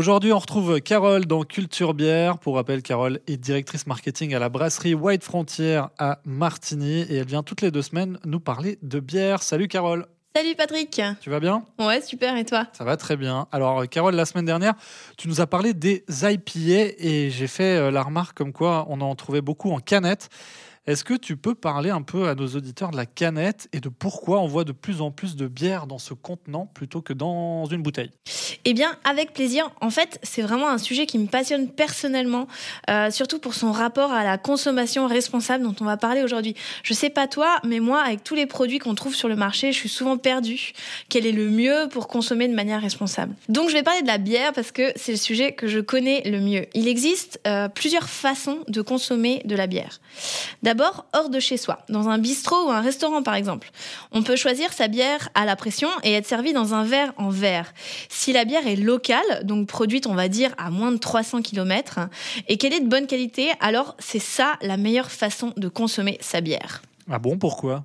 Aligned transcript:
Aujourd'hui, 0.00 0.32
on 0.32 0.38
retrouve 0.38 0.80
Carole 0.80 1.26
dans 1.26 1.42
Culture 1.42 1.92
Bière. 1.92 2.38
Pour 2.38 2.54
rappel, 2.54 2.80
Carole 2.80 3.20
est 3.26 3.36
directrice 3.36 3.86
marketing 3.86 4.34
à 4.34 4.38
la 4.38 4.48
brasserie 4.48 4.94
White 4.94 5.22
Frontier 5.22 5.82
à 5.98 6.20
Martigny 6.24 7.02
et 7.02 7.16
elle 7.16 7.26
vient 7.26 7.42
toutes 7.42 7.60
les 7.60 7.70
deux 7.70 7.82
semaines 7.82 8.18
nous 8.24 8.40
parler 8.40 8.78
de 8.80 8.98
bière. 8.98 9.42
Salut 9.42 9.68
Carole. 9.68 10.06
Salut 10.34 10.54
Patrick. 10.56 11.02
Tu 11.20 11.28
vas 11.28 11.38
bien? 11.38 11.66
Ouais, 11.78 12.00
super. 12.00 12.34
Et 12.38 12.46
toi? 12.46 12.66
Ça 12.72 12.82
va 12.84 12.96
très 12.96 13.18
bien. 13.18 13.46
Alors, 13.52 13.86
Carole, 13.90 14.14
la 14.14 14.24
semaine 14.24 14.46
dernière, 14.46 14.72
tu 15.18 15.28
nous 15.28 15.42
as 15.42 15.46
parlé 15.46 15.74
des 15.74 16.02
IPA 16.08 16.94
et 16.96 17.28
j'ai 17.28 17.46
fait 17.46 17.76
euh, 17.76 17.90
la 17.90 18.02
remarque 18.02 18.34
comme 18.38 18.54
quoi 18.54 18.86
on 18.88 19.02
en 19.02 19.14
trouvait 19.16 19.42
beaucoup 19.42 19.70
en 19.70 19.80
canette. 19.80 20.30
Est-ce 20.86 21.04
que 21.04 21.12
tu 21.12 21.36
peux 21.36 21.54
parler 21.54 21.90
un 21.90 22.00
peu 22.00 22.30
à 22.30 22.34
nos 22.34 22.46
auditeurs 22.46 22.90
de 22.90 22.96
la 22.96 23.04
canette 23.04 23.68
et 23.74 23.80
de 23.80 23.90
pourquoi 23.90 24.40
on 24.40 24.46
voit 24.46 24.64
de 24.64 24.72
plus 24.72 25.02
en 25.02 25.10
plus 25.10 25.36
de 25.36 25.46
bière 25.46 25.86
dans 25.86 25.98
ce 25.98 26.14
contenant 26.14 26.64
plutôt 26.64 27.02
que 27.02 27.12
dans 27.12 27.66
une 27.66 27.82
bouteille? 27.82 28.12
Eh 28.64 28.74
bien, 28.74 28.96
avec 29.04 29.32
plaisir. 29.32 29.70
En 29.80 29.90
fait, 29.90 30.18
c'est 30.22 30.42
vraiment 30.42 30.68
un 30.68 30.78
sujet 30.78 31.06
qui 31.06 31.18
me 31.18 31.26
passionne 31.26 31.68
personnellement, 31.68 32.46
euh, 32.90 33.10
surtout 33.10 33.38
pour 33.38 33.54
son 33.54 33.72
rapport 33.72 34.12
à 34.12 34.22
la 34.22 34.38
consommation 34.38 35.06
responsable 35.06 35.64
dont 35.64 35.74
on 35.80 35.84
va 35.84 35.96
parler 35.96 36.22
aujourd'hui. 36.22 36.54
Je 36.82 36.92
sais 36.92 37.10
pas 37.10 37.26
toi, 37.26 37.58
mais 37.64 37.80
moi, 37.80 38.02
avec 38.02 38.22
tous 38.22 38.34
les 38.34 38.46
produits 38.46 38.78
qu'on 38.78 38.94
trouve 38.94 39.14
sur 39.14 39.28
le 39.28 39.36
marché, 39.36 39.72
je 39.72 39.78
suis 39.78 39.88
souvent 39.88 40.18
perdue. 40.18 40.72
Quel 41.08 41.26
est 41.26 41.32
le 41.32 41.48
mieux 41.48 41.88
pour 41.90 42.08
consommer 42.08 42.48
de 42.48 42.54
manière 42.54 42.82
responsable? 42.82 43.34
Donc, 43.48 43.68
je 43.68 43.74
vais 43.74 43.82
parler 43.82 44.02
de 44.02 44.06
la 44.06 44.18
bière 44.18 44.52
parce 44.52 44.72
que 44.72 44.92
c'est 44.96 45.12
le 45.12 45.18
sujet 45.18 45.52
que 45.52 45.66
je 45.66 45.80
connais 45.80 46.22
le 46.26 46.40
mieux. 46.40 46.66
Il 46.74 46.86
existe 46.86 47.40
euh, 47.46 47.68
plusieurs 47.68 48.08
façons 48.08 48.58
de 48.68 48.82
consommer 48.82 49.40
de 49.46 49.56
la 49.56 49.66
bière. 49.66 50.00
D'abord, 50.62 51.06
hors 51.14 51.30
de 51.30 51.40
chez 51.40 51.56
soi, 51.56 51.84
dans 51.88 52.08
un 52.08 52.18
bistrot 52.18 52.66
ou 52.66 52.70
un 52.70 52.80
restaurant 52.80 53.22
par 53.22 53.34
exemple. 53.34 53.70
On 54.12 54.22
peut 54.22 54.36
choisir 54.36 54.72
sa 54.72 54.88
bière 54.88 55.30
à 55.34 55.44
la 55.44 55.56
pression 55.56 55.88
et 56.02 56.12
être 56.12 56.26
servi 56.26 56.52
dans 56.52 56.74
un 56.74 56.84
verre 56.84 57.12
en 57.16 57.30
verre. 57.30 57.72
Si 58.08 58.32
la 58.32 58.44
bière 58.50 58.66
est 58.66 58.74
locale, 58.74 59.44
donc 59.44 59.68
produite 59.68 60.08
on 60.08 60.14
va 60.14 60.26
dire 60.26 60.52
à 60.58 60.70
moins 60.70 60.90
de 60.90 60.96
300 60.96 61.40
km, 61.42 62.00
et 62.48 62.56
qu'elle 62.56 62.72
est 62.72 62.80
de 62.80 62.88
bonne 62.88 63.06
qualité, 63.06 63.50
alors 63.60 63.94
c'est 64.00 64.18
ça 64.18 64.56
la 64.60 64.76
meilleure 64.76 65.12
façon 65.12 65.52
de 65.56 65.68
consommer 65.68 66.18
sa 66.20 66.40
bière. 66.40 66.82
Ah 67.08 67.20
bon, 67.20 67.38
pourquoi? 67.38 67.84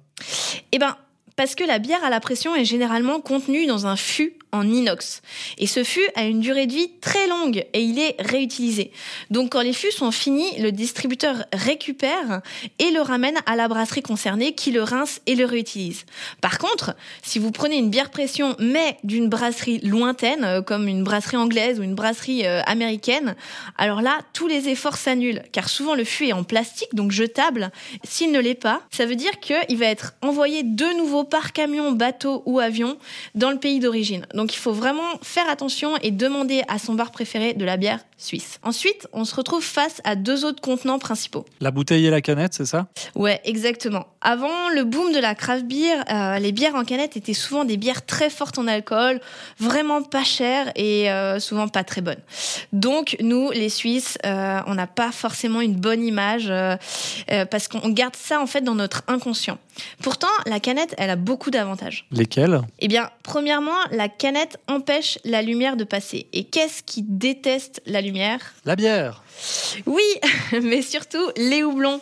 Eh 0.72 0.80
ben, 0.80 0.95
parce 1.36 1.55
que 1.55 1.64
la 1.64 1.80
bière 1.80 2.03
à 2.03 2.09
la 2.09 2.19
pression 2.19 2.55
est 2.55 2.66
généralement 2.66 3.19
contenue 3.19 3.66
dans 3.66 3.88
un 3.88 3.95
fût 3.95 4.38
en 4.55 4.67
inox. 4.67 5.22
Et 5.58 5.67
ce 5.67 5.83
fût 5.83 6.08
a 6.16 6.23
une 6.23 6.39
durée 6.39 6.66
de 6.66 6.73
vie 6.73 6.92
très 7.02 7.27
longue 7.27 7.66
et 7.73 7.81
il 7.81 8.00
est 8.00 8.16
réutilisé. 8.19 8.92
Donc 9.30 9.52
quand 9.52 9.61
les 9.61 9.73
fûts 9.73 9.92
sont 9.92 10.11
finis, 10.11 10.58
le 10.59 10.72
distributeur 10.72 11.45
récupère 11.52 12.42
et 12.80 12.92
le 12.92 13.02
ramène 13.02 13.38
à 13.45 13.55
la 13.55 13.67
brasserie 13.67 14.02
concernée 14.02 14.53
qui 14.53 14.72
le 14.72 14.81
rince 14.81 15.19
et 15.27 15.36
le 15.36 15.45
réutilise. 15.45 16.05
Par 16.39 16.58
contre, 16.58 16.95
si 17.22 17.38
vous 17.38 17.52
prenez 17.52 17.77
une 17.77 17.89
bière 17.89 18.11
pression 18.11 18.55
mais 18.59 18.97
d'une 19.03 19.27
brasserie 19.27 19.80
lointaine, 19.80 20.45
euh, 20.45 20.61
comme 20.61 20.88
une 20.88 21.03
brasserie 21.03 21.38
anglaise 21.38 21.80
ou 21.80 21.83
une 21.83 21.95
brasserie 21.95 22.45
euh, 22.45 22.61
américaine, 22.66 23.36
alors 23.77 24.02
là, 24.02 24.20
tous 24.31 24.47
les 24.47 24.70
efforts 24.70 24.97
s'annulent 24.97 25.42
car 25.52 25.67
souvent 25.67 25.95
le 25.95 26.05
fût 26.05 26.27
est 26.27 26.33
en 26.33 26.44
plastique, 26.44 26.95
donc 26.95 27.11
jetable. 27.11 27.72
S'il 28.03 28.31
ne 28.31 28.39
l'est 28.39 28.55
pas, 28.55 28.81
ça 28.92 29.05
veut 29.05 29.16
dire 29.16 29.39
qu'il 29.42 29.77
va 29.77 29.88
être 29.88 30.14
envoyé 30.22 30.64
de 30.64 30.97
nouveau 30.97 31.25
par 31.26 31.54
camion, 31.54 31.92
bateau 31.92 32.44
ou 32.45 32.59
avion 32.59 32.98
dans 33.34 33.52
le 33.52 33.58
pays 33.58 33.80
d'origine. 33.80 34.26
Donc 34.34 34.54
il 34.54 34.58
faut 34.58 34.72
vraiment 34.72 35.20
faire 35.22 35.50
attention 35.50 35.98
et 36.02 36.12
demander 36.12 36.64
à 36.67 36.80
son 36.80 36.94
bar 36.94 37.12
préféré 37.12 37.54
de 37.54 37.66
la 37.66 37.78
bière 37.78 38.00
suisse. 38.17 38.59
Ensuite, 38.63 39.08
on 39.13 39.25
se 39.25 39.35
retrouve 39.35 39.63
face 39.63 40.02
à 40.03 40.16
deux 40.16 40.45
autres 40.45 40.61
contenants 40.61 40.99
principaux. 40.99 41.45
La 41.59 41.71
bouteille 41.71 42.05
et 42.05 42.09
la 42.09 42.21
canette, 42.21 42.53
c'est 42.53 42.66
ça? 42.66 42.88
Ouais, 43.16 43.41
exactement. 43.44 44.05
Avant 44.21 44.69
le 44.73 44.83
boom 44.83 45.11
de 45.13 45.19
la 45.19 45.35
craft 45.35 45.66
beer, 45.66 46.03
euh, 46.09 46.39
les 46.39 46.52
bières 46.52 46.75
en 46.75 46.83
canette 46.83 47.17
étaient 47.17 47.33
souvent 47.33 47.66
des 47.66 47.77
bières 47.77 48.05
très 48.05 48.30
fortes 48.30 48.58
en 48.58 48.67
alcool, 48.67 49.19
vraiment 49.59 50.02
pas 50.02 50.23
chères 50.23 50.71
et 50.75 51.11
euh, 51.11 51.39
souvent 51.39 51.67
pas 51.67 51.83
très 51.83 52.02
bonnes. 52.02 52.21
Donc 52.73 53.17
nous, 53.19 53.52
les 53.52 53.69
Suisses, 53.69 54.17
euh, 54.25 54.59
on 54.67 54.75
n'a 54.75 54.88
pas 54.88 55.11
forcément 55.11 55.61
une 55.61 55.75
bonne 55.75 56.03
image 56.03 56.52
parce 57.52 57.67
qu'on 57.67 57.89
garde 57.89 58.16
ça 58.16 58.41
en 58.41 58.47
fait 58.47 58.61
dans 58.61 58.75
notre 58.75 59.03
inconscient. 59.08 59.58
Pourtant, 60.02 60.27
la 60.45 60.59
canette, 60.59 60.95
elle 60.98 61.09
a 61.09 61.15
beaucoup 61.15 61.52
d'avantages. 61.52 62.05
Lesquels? 62.11 62.61
Eh 62.80 62.87
bien, 62.87 63.09
premièrement, 63.23 63.77
la 63.92 64.08
canette 64.08 64.58
empêche 64.67 65.20
la 65.25 65.42
lumière 65.42 65.75
de 65.75 65.83
passer. 65.83 66.27
Et 66.33 66.45
qu'est-ce 66.45 66.81
qui 66.81 67.04
déteste 67.04 67.81
la 67.86 68.02
La 68.66 68.76
bière 68.76 69.23
oui, 69.86 70.04
mais 70.64 70.82
surtout 70.82 71.26
les 71.38 71.64
houblons. 71.64 72.02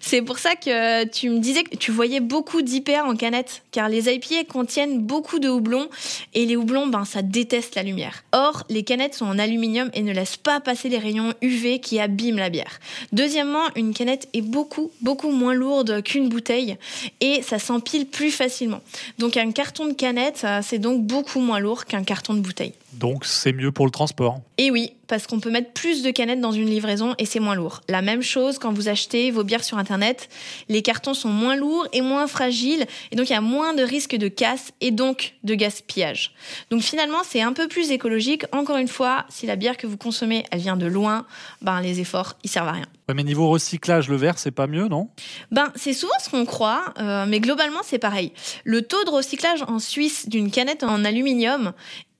C'est 0.00 0.22
pour 0.22 0.38
ça 0.38 0.56
que 0.56 1.04
tu 1.06 1.30
me 1.30 1.38
disais 1.38 1.64
que 1.64 1.76
tu 1.76 1.90
voyais 1.90 2.20
beaucoup 2.20 2.62
d'IPA 2.62 3.04
en 3.04 3.16
canette, 3.16 3.62
car 3.70 3.88
les 3.88 4.12
IPA 4.12 4.44
contiennent 4.48 5.00
beaucoup 5.00 5.38
de 5.38 5.48
houblons 5.48 5.88
et 6.34 6.46
les 6.46 6.56
houblons, 6.56 6.86
ben, 6.86 7.04
ça 7.04 7.22
déteste 7.22 7.74
la 7.74 7.82
lumière. 7.82 8.24
Or, 8.32 8.64
les 8.68 8.82
canettes 8.82 9.14
sont 9.14 9.26
en 9.26 9.38
aluminium 9.38 9.90
et 9.94 10.02
ne 10.02 10.12
laissent 10.12 10.36
pas 10.36 10.60
passer 10.60 10.88
les 10.88 10.98
rayons 10.98 11.32
UV 11.42 11.80
qui 11.80 12.00
abîment 12.00 12.38
la 12.38 12.50
bière. 12.50 12.78
Deuxièmement, 13.12 13.64
une 13.76 13.94
canette 13.94 14.28
est 14.32 14.42
beaucoup, 14.42 14.90
beaucoup 15.00 15.30
moins 15.30 15.54
lourde 15.54 16.02
qu'une 16.02 16.28
bouteille 16.28 16.76
et 17.20 17.42
ça 17.42 17.58
s'empile 17.58 18.06
plus 18.06 18.30
facilement. 18.30 18.80
Donc, 19.18 19.36
un 19.36 19.52
carton 19.52 19.86
de 19.86 19.92
canette, 19.92 20.46
c'est 20.62 20.78
donc 20.78 21.02
beaucoup 21.02 21.40
moins 21.40 21.58
lourd 21.58 21.84
qu'un 21.84 22.04
carton 22.04 22.34
de 22.34 22.40
bouteille. 22.40 22.72
Donc, 22.92 23.24
c'est 23.24 23.52
mieux 23.52 23.72
pour 23.72 23.86
le 23.86 23.90
transport. 23.90 24.40
Et 24.58 24.70
oui, 24.70 24.92
parce 25.08 25.26
qu'on 25.26 25.40
peut 25.40 25.50
mettre 25.50 25.72
plus 25.72 26.02
de 26.02 26.10
canettes 26.10 26.40
dans 26.40 26.52
une 26.52 26.68
livraison 26.74 27.14
et 27.18 27.26
c'est 27.26 27.40
moins 27.40 27.54
lourd. 27.54 27.80
La 27.88 28.02
même 28.02 28.22
chose 28.22 28.58
quand 28.58 28.72
vous 28.72 28.88
achetez 28.88 29.30
vos 29.30 29.44
bières 29.44 29.64
sur 29.64 29.78
Internet, 29.78 30.28
les 30.68 30.82
cartons 30.82 31.14
sont 31.14 31.28
moins 31.28 31.56
lourds 31.56 31.86
et 31.92 32.00
moins 32.00 32.26
fragiles 32.26 32.86
et 33.10 33.16
donc 33.16 33.30
il 33.30 33.32
y 33.32 33.36
a 33.36 33.40
moins 33.40 33.74
de 33.74 33.82
risques 33.82 34.16
de 34.16 34.28
casse 34.28 34.72
et 34.80 34.90
donc 34.90 35.34
de 35.42 35.54
gaspillage. 35.54 36.34
Donc 36.70 36.82
finalement, 36.82 37.22
c'est 37.24 37.42
un 37.42 37.52
peu 37.52 37.68
plus 37.68 37.90
écologique. 37.90 38.44
Encore 38.52 38.76
une 38.76 38.88
fois, 38.88 39.24
si 39.28 39.46
la 39.46 39.56
bière 39.56 39.76
que 39.76 39.86
vous 39.86 39.96
consommez, 39.96 40.44
elle 40.50 40.60
vient 40.60 40.76
de 40.76 40.86
loin, 40.86 41.26
ben 41.62 41.80
les 41.80 42.00
efforts, 42.00 42.34
ils 42.42 42.50
servent 42.50 42.68
à 42.68 42.72
rien. 42.72 42.86
mais 43.12 43.22
niveau 43.22 43.48
recyclage, 43.48 44.08
le 44.08 44.16
verre, 44.16 44.38
c'est 44.38 44.50
pas 44.50 44.66
mieux, 44.66 44.88
non? 44.88 45.08
Ben, 45.50 45.72
c'est 45.76 45.92
souvent 45.92 46.14
ce 46.22 46.30
qu'on 46.30 46.44
croit, 46.44 46.92
euh, 46.98 47.26
mais 47.26 47.40
globalement, 47.40 47.80
c'est 47.82 47.98
pareil. 47.98 48.32
Le 48.64 48.82
taux 48.82 49.02
de 49.04 49.10
recyclage 49.10 49.62
en 49.68 49.78
Suisse 49.78 50.28
d'une 50.28 50.50
canette 50.50 50.82
en 50.82 51.04
aluminium 51.04 51.72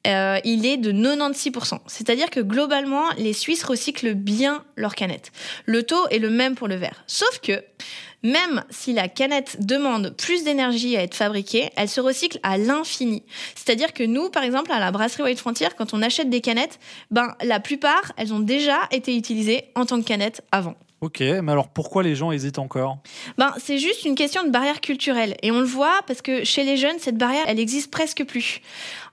euh, 0.06 0.38
il 0.44 0.66
est 0.66 0.76
de 0.76 0.92
96%. 0.92 1.78
C'est-à-dire 1.86 2.30
que 2.30 2.40
globalement, 2.40 3.04
les 3.16 3.32
Suisses 3.32 3.64
recyclent 3.64 4.14
bien 4.14 4.64
leurs 4.76 4.94
canettes. 4.94 5.32
Le 5.66 5.82
taux 5.82 6.08
est 6.08 6.18
le 6.18 6.30
même 6.30 6.54
pour 6.54 6.68
le 6.68 6.76
verre. 6.76 7.04
Sauf 7.06 7.40
que 7.40 7.62
même 8.22 8.64
si 8.70 8.92
la 8.94 9.06
canette 9.06 9.58
demande 9.60 10.14
plus 10.16 10.44
d'énergie 10.44 10.96
à 10.96 11.02
être 11.02 11.14
fabriquée, 11.14 11.70
elle 11.76 11.90
se 11.90 12.00
recycle 12.00 12.40
à 12.42 12.56
l'infini. 12.56 13.22
C'est-à-dire 13.54 13.92
que 13.92 14.02
nous, 14.02 14.30
par 14.30 14.42
exemple, 14.42 14.72
à 14.72 14.80
la 14.80 14.90
brasserie 14.90 15.22
White 15.24 15.38
Frontier, 15.38 15.68
quand 15.76 15.92
on 15.92 16.02
achète 16.02 16.30
des 16.30 16.40
canettes, 16.40 16.80
ben, 17.10 17.34
la 17.42 17.60
plupart, 17.60 18.12
elles 18.16 18.32
ont 18.32 18.40
déjà 18.40 18.80
été 18.90 19.14
utilisées 19.14 19.64
en 19.74 19.84
tant 19.84 20.00
que 20.00 20.06
canettes 20.06 20.42
avant. 20.52 20.74
Ok, 21.04 21.20
mais 21.20 21.52
alors 21.52 21.68
pourquoi 21.68 22.02
les 22.02 22.14
gens 22.14 22.32
hésitent 22.32 22.58
encore 22.58 22.96
ben, 23.36 23.52
C'est 23.58 23.76
juste 23.76 24.06
une 24.06 24.14
question 24.14 24.42
de 24.42 24.48
barrière 24.48 24.80
culturelle. 24.80 25.36
Et 25.42 25.50
on 25.50 25.60
le 25.60 25.66
voit 25.66 26.00
parce 26.06 26.22
que 26.22 26.44
chez 26.44 26.64
les 26.64 26.78
jeunes, 26.78 26.98
cette 26.98 27.18
barrière, 27.18 27.44
elle 27.46 27.60
existe 27.60 27.90
presque 27.90 28.24
plus. 28.24 28.62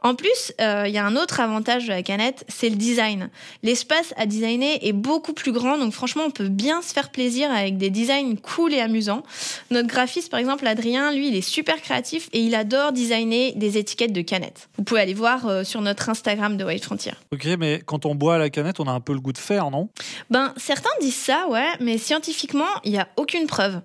En 0.03 0.15
plus, 0.15 0.53
euh, 0.61 0.85
il 0.87 0.93
y 0.93 0.97
a 0.97 1.05
un 1.05 1.15
autre 1.17 1.41
avantage 1.41 1.83
de 1.83 1.89
la 1.89 2.01
canette, 2.01 2.45
c'est 2.47 2.69
le 2.69 2.75
design. 2.75 3.29
L'espace 3.61 4.13
à 4.15 4.25
designer 4.25 4.79
est 4.81 4.93
beaucoup 4.93 5.33
plus 5.33 5.51
grand, 5.51 5.77
donc 5.77 5.91
franchement, 5.93 6.23
on 6.25 6.31
peut 6.31 6.47
bien 6.47 6.81
se 6.81 6.91
faire 6.93 7.11
plaisir 7.11 7.51
avec 7.51 7.77
des 7.77 7.89
designs 7.89 8.35
cool 8.41 8.73
et 8.73 8.79
amusants. 8.79 9.21
Notre 9.69 9.87
graphiste, 9.87 10.31
par 10.31 10.39
exemple, 10.39 10.65
Adrien, 10.65 11.11
lui, 11.13 11.27
il 11.27 11.35
est 11.35 11.41
super 11.41 11.79
créatif 11.81 12.29
et 12.33 12.39
il 12.39 12.55
adore 12.55 12.93
designer 12.93 13.53
des 13.55 13.77
étiquettes 13.77 14.13
de 14.13 14.21
canettes. 14.21 14.69
Vous 14.77 14.83
pouvez 14.83 15.01
aller 15.01 15.13
voir 15.13 15.45
euh, 15.45 15.63
sur 15.63 15.81
notre 15.81 16.09
Instagram 16.09 16.57
de 16.57 16.63
White 16.63 16.85
Frontier. 16.85 17.11
Ok, 17.31 17.45
mais 17.59 17.81
quand 17.85 18.07
on 18.07 18.15
boit 18.15 18.35
à 18.35 18.37
la 18.39 18.49
canette, 18.49 18.79
on 18.79 18.87
a 18.87 18.91
un 18.91 19.01
peu 19.01 19.13
le 19.13 19.19
goût 19.19 19.33
de 19.33 19.37
fer, 19.37 19.69
non? 19.69 19.89
Ben, 20.31 20.53
certains 20.57 20.89
disent 20.99 21.15
ça, 21.15 21.47
ouais, 21.49 21.67
mais 21.81 21.97
scientifiquement, 21.97 22.65
il 22.83 22.91
n'y 22.91 22.99
a 22.99 23.07
aucune 23.17 23.47
preuve. 23.47 23.81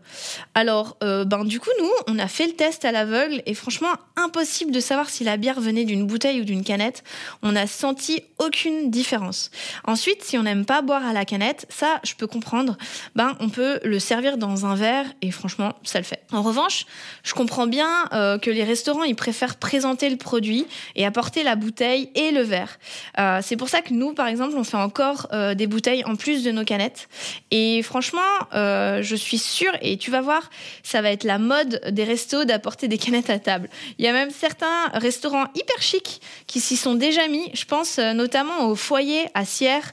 Alors, 0.54 0.96
euh, 1.02 1.24
ben, 1.24 1.44
du 1.44 1.58
coup, 1.58 1.70
nous, 1.80 1.90
on 2.06 2.18
a 2.18 2.28
fait 2.28 2.46
le 2.46 2.52
test 2.52 2.84
à 2.84 2.92
l'aveugle 2.92 3.42
et 3.46 3.54
franchement, 3.54 3.92
impossible 4.16 4.70
de 4.72 4.80
savoir 4.80 5.08
si 5.08 5.24
la 5.24 5.36
bière 5.36 5.60
venait 5.60 5.84
d'une 5.84 6.06
bouteille 6.06 6.40
ou 6.40 6.44
d'une 6.44 6.62
canette, 6.62 7.02
on 7.42 7.52
n'a 7.52 7.66
senti 7.66 8.22
aucune 8.38 8.90
différence. 8.90 9.50
Ensuite, 9.84 10.22
si 10.22 10.38
on 10.38 10.42
n'aime 10.42 10.64
pas 10.64 10.82
boire 10.82 11.04
à 11.04 11.12
la 11.12 11.24
canette, 11.24 11.66
ça, 11.68 12.00
je 12.04 12.14
peux 12.14 12.26
comprendre, 12.26 12.76
ben, 13.14 13.36
on 13.40 13.48
peut 13.48 13.80
le 13.82 13.98
servir 13.98 14.38
dans 14.38 14.66
un 14.66 14.74
verre 14.74 15.06
et 15.22 15.30
franchement, 15.30 15.74
ça 15.82 15.98
le 15.98 16.04
fait. 16.04 16.22
En 16.32 16.42
revanche, 16.42 16.86
je 17.22 17.34
comprends 17.34 17.66
bien 17.66 17.88
euh, 18.12 18.38
que 18.38 18.50
les 18.50 18.64
restaurants, 18.64 19.04
ils 19.04 19.16
préfèrent 19.16 19.56
présenter 19.56 20.10
le 20.10 20.16
produit 20.16 20.66
et 20.94 21.06
apporter 21.06 21.42
la 21.42 21.56
bouteille 21.56 22.10
et 22.14 22.30
le 22.30 22.42
verre. 22.42 22.78
Euh, 23.18 23.40
c'est 23.42 23.56
pour 23.56 23.68
ça 23.68 23.80
que 23.80 23.92
nous, 23.92 24.12
par 24.12 24.26
exemple, 24.26 24.54
on 24.56 24.64
fait 24.64 24.76
encore 24.76 25.28
des 25.56 25.66
bouteilles 25.66 26.04
en 26.04 26.16
plus 26.16 26.42
de 26.44 26.50
nos 26.50 26.64
canettes. 26.64 27.08
Et 27.50 27.82
franchement, 27.86 28.20
je 28.52 29.14
suis 29.16 29.38
sûre, 29.38 29.72
et 29.80 29.96
tu 29.96 30.10
vas 30.10 30.20
voir, 30.20 30.50
ça 30.82 31.02
va 31.02 31.10
être 31.10 31.24
la 31.24 31.38
mode 31.38 31.80
des 31.90 32.04
restos 32.04 32.44
d'apporter 32.44 32.88
des 32.88 32.98
canettes 32.98 33.30
à 33.30 33.38
table. 33.38 33.68
Il 33.98 34.04
y 34.04 34.08
a 34.08 34.12
même 34.12 34.30
certains 34.30 34.88
restaurants 34.92 35.46
hyper 35.54 35.80
chics 35.80 36.20
qui 36.46 36.60
s'y 36.60 36.76
sont 36.76 36.94
déjà 36.94 37.28
mis. 37.28 37.50
Je 37.54 37.64
pense 37.64 37.98
euh, 37.98 38.12
notamment 38.12 38.68
au 38.68 38.74
foyer 38.74 39.26
à 39.34 39.44
Sierre. 39.44 39.92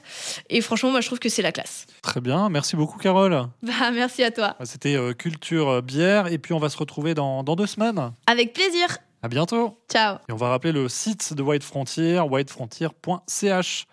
Et 0.50 0.60
franchement, 0.60 0.90
moi, 0.90 1.00
je 1.00 1.06
trouve 1.06 1.18
que 1.18 1.28
c'est 1.28 1.42
la 1.42 1.52
classe. 1.52 1.86
Très 2.02 2.20
bien. 2.20 2.48
Merci 2.48 2.76
beaucoup, 2.76 2.98
Carole. 2.98 3.48
Bah, 3.62 3.90
merci 3.92 4.22
à 4.22 4.30
toi. 4.30 4.56
C'était 4.64 4.94
euh, 4.94 5.14
Culture 5.14 5.68
euh, 5.68 5.80
Bière. 5.80 6.26
Et 6.28 6.38
puis, 6.38 6.52
on 6.52 6.58
va 6.58 6.68
se 6.68 6.76
retrouver 6.76 7.14
dans, 7.14 7.42
dans 7.42 7.56
deux 7.56 7.66
semaines. 7.66 8.12
Avec 8.26 8.52
plaisir. 8.52 8.98
À 9.22 9.28
bientôt. 9.28 9.78
Ciao. 9.90 10.18
Et 10.28 10.32
on 10.32 10.36
va 10.36 10.50
rappeler 10.50 10.72
le 10.72 10.88
site 10.88 11.32
de 11.32 11.42
White 11.42 11.64
Frontier, 11.64 12.20
whitefrontier.ch. 12.20 13.82